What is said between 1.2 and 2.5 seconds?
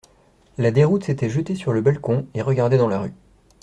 jeté sur le balcon et